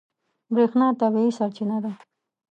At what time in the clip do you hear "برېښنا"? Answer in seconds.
0.53-0.87